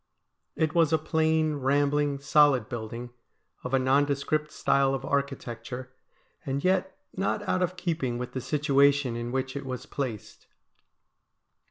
[0.55, 3.11] It was a plain, rambling, solid building,
[3.63, 5.91] of a nondescript style of architecture,
[6.43, 10.47] and yet not out of keeping with the situation in which it was placed.